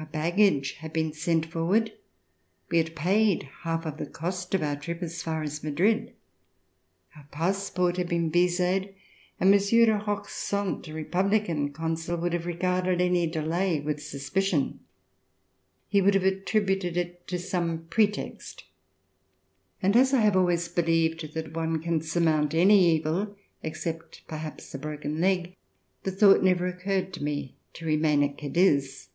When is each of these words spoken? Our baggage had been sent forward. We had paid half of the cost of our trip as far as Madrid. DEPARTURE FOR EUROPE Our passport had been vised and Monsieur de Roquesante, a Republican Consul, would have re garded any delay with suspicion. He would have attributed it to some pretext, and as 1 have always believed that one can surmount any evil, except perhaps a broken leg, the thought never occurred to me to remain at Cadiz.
Our 0.00 0.06
baggage 0.06 0.74
had 0.74 0.92
been 0.92 1.12
sent 1.12 1.46
forward. 1.46 1.90
We 2.70 2.78
had 2.78 2.94
paid 2.94 3.42
half 3.62 3.84
of 3.84 3.96
the 3.96 4.06
cost 4.06 4.54
of 4.54 4.62
our 4.62 4.76
trip 4.76 5.02
as 5.02 5.24
far 5.24 5.42
as 5.42 5.64
Madrid. 5.64 5.96
DEPARTURE 5.96 6.12
FOR 6.12 7.16
EUROPE 7.16 7.16
Our 7.16 7.26
passport 7.32 7.96
had 7.96 8.08
been 8.08 8.30
vised 8.30 8.60
and 9.40 9.50
Monsieur 9.50 9.86
de 9.86 9.98
Roquesante, 9.98 10.92
a 10.92 10.94
Republican 10.94 11.72
Consul, 11.72 12.16
would 12.20 12.32
have 12.32 12.46
re 12.46 12.54
garded 12.54 13.00
any 13.00 13.26
delay 13.26 13.80
with 13.80 14.00
suspicion. 14.00 14.78
He 15.88 16.00
would 16.00 16.14
have 16.14 16.22
attributed 16.24 16.96
it 16.96 17.26
to 17.26 17.36
some 17.36 17.86
pretext, 17.90 18.62
and 19.82 19.96
as 19.96 20.12
1 20.12 20.22
have 20.22 20.36
always 20.36 20.68
believed 20.68 21.34
that 21.34 21.54
one 21.54 21.82
can 21.82 22.00
surmount 22.02 22.54
any 22.54 22.94
evil, 22.94 23.34
except 23.64 24.22
perhaps 24.28 24.72
a 24.72 24.78
broken 24.78 25.20
leg, 25.20 25.56
the 26.04 26.12
thought 26.12 26.40
never 26.40 26.68
occurred 26.68 27.12
to 27.14 27.24
me 27.24 27.56
to 27.72 27.84
remain 27.84 28.22
at 28.22 28.38
Cadiz. 28.38 29.08